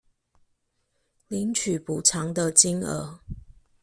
[1.29, 3.19] 領取補償的金額